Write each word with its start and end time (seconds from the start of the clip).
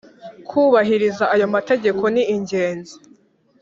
kubahiriza 0.49 1.23
ayo 1.35 1.45
mategeko 1.55 2.03
ni 2.13 2.23
ingenzi. 2.35 2.95